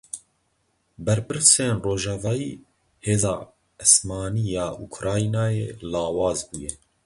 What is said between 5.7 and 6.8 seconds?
lawaz bûye.